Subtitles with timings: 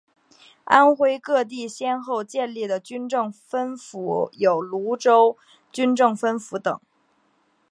[0.63, 5.37] 安徽各地先后建立的军政分府有庐州
[5.71, 6.81] 军政分府等。